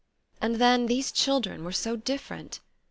And 0.41 0.55
then 0.55 0.87
these 0.87 1.11
children 1.11 1.63
were 1.63 1.71
so 1.71 1.95
different! 1.95 2.59